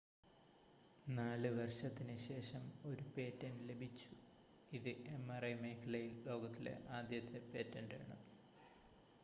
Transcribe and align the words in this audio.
4 1.09 1.49
വർഷത്തിന് 1.57 2.15
ശേഷം 2.23 2.63
ഒരു 2.85 3.03
പേറ്റൻ്റ് 3.11 3.67
ലഭിച്ചു 3.69 4.09
ഇത് 4.71 4.91
mri 5.21 5.53
മേഖലയിൽ 5.61 6.15
ലോകത്തിലെ 6.27 6.75
ആദ്യത്തെ 6.97 7.41
പേറ്റൻ്റാണ് 7.51 8.17